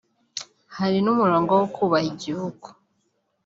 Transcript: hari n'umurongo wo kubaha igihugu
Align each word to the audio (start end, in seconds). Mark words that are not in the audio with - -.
hari 0.77 0.97
n'umurongo 1.01 1.51
wo 1.59 1.67
kubaha 1.75 2.07
igihugu 2.13 2.67